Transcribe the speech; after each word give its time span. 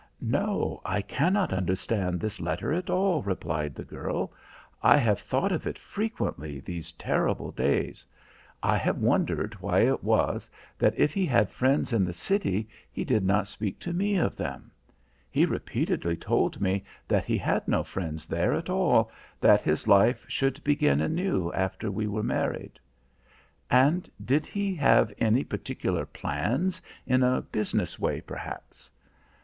"No; 0.19 0.81
I 0.83 1.03
cannot 1.03 1.53
understand 1.53 2.19
this 2.19 2.41
letter 2.41 2.73
at 2.73 2.89
all," 2.89 3.21
replied 3.21 3.75
the 3.75 3.83
girl. 3.83 4.33
"I 4.81 4.97
have 4.97 5.19
thought 5.19 5.51
of 5.51 5.67
it 5.67 5.77
frequently 5.77 6.59
these 6.59 6.91
terrible 6.93 7.51
days. 7.51 8.03
I 8.63 8.77
have 8.77 8.97
wondered 8.97 9.53
why 9.61 9.81
it 9.81 10.03
was 10.03 10.49
that 10.79 10.97
if 10.97 11.13
he 11.13 11.27
had 11.27 11.51
friends 11.51 11.93
in 11.93 12.03
the 12.03 12.13
city, 12.13 12.67
he 12.91 13.03
did 13.03 13.23
not 13.23 13.45
speak 13.45 13.77
to 13.81 13.93
me 13.93 14.15
of 14.15 14.35
them. 14.35 14.71
He 15.29 15.45
repeatedly 15.45 16.17
told 16.17 16.59
me 16.59 16.83
that 17.07 17.25
he 17.25 17.37
had 17.37 17.67
no 17.67 17.83
friends 17.83 18.27
there 18.27 18.53
at 18.55 18.71
all, 18.71 19.11
that 19.39 19.61
his 19.61 19.87
life 19.87 20.25
should 20.27 20.63
begin 20.63 20.99
anew 20.99 21.53
after 21.53 21.91
we 21.91 22.07
were 22.07 22.23
married." 22.23 22.79
"And 23.69 24.09
did 24.25 24.47
he 24.47 24.73
have 24.77 25.13
any 25.19 25.43
particular 25.43 26.07
plans, 26.07 26.81
in 27.05 27.21
a 27.21 27.43
business 27.43 27.99
way, 27.99 28.19
perhaps?" 28.19 28.89